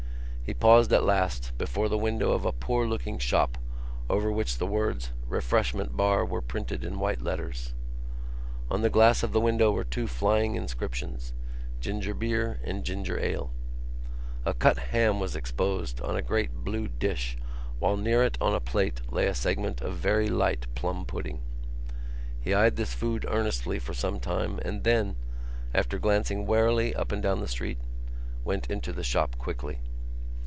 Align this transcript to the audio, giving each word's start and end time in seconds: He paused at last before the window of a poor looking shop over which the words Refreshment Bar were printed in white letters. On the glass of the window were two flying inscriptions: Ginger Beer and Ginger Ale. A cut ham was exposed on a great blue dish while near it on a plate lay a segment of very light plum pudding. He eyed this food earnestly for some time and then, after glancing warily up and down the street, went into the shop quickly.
He 0.43 0.55
paused 0.55 0.91
at 0.91 1.05
last 1.05 1.57
before 1.57 1.87
the 1.87 1.97
window 1.97 2.33
of 2.33 2.43
a 2.43 2.51
poor 2.51 2.85
looking 2.85 3.17
shop 3.19 3.57
over 4.09 4.29
which 4.29 4.57
the 4.57 4.67
words 4.67 5.13
Refreshment 5.29 5.95
Bar 5.95 6.25
were 6.25 6.41
printed 6.41 6.83
in 6.83 6.99
white 6.99 7.21
letters. 7.21 7.73
On 8.69 8.81
the 8.81 8.89
glass 8.89 9.23
of 9.23 9.31
the 9.31 9.39
window 9.39 9.71
were 9.71 9.85
two 9.85 10.07
flying 10.07 10.55
inscriptions: 10.55 11.31
Ginger 11.79 12.13
Beer 12.13 12.59
and 12.65 12.83
Ginger 12.83 13.17
Ale. 13.17 13.53
A 14.45 14.53
cut 14.53 14.77
ham 14.77 15.21
was 15.21 15.37
exposed 15.37 16.01
on 16.01 16.17
a 16.17 16.21
great 16.21 16.53
blue 16.65 16.89
dish 16.89 17.37
while 17.79 17.95
near 17.95 18.21
it 18.21 18.37
on 18.41 18.53
a 18.53 18.59
plate 18.59 18.99
lay 19.09 19.27
a 19.27 19.33
segment 19.33 19.79
of 19.79 19.93
very 19.95 20.27
light 20.27 20.67
plum 20.75 21.05
pudding. 21.05 21.39
He 22.41 22.53
eyed 22.53 22.75
this 22.75 22.93
food 22.93 23.25
earnestly 23.29 23.79
for 23.79 23.93
some 23.93 24.19
time 24.19 24.59
and 24.65 24.83
then, 24.83 25.15
after 25.73 25.97
glancing 25.97 26.45
warily 26.45 26.93
up 26.93 27.13
and 27.13 27.23
down 27.23 27.39
the 27.39 27.47
street, 27.47 27.77
went 28.43 28.69
into 28.69 28.91
the 28.91 29.01
shop 29.03 29.37
quickly. 29.37 29.79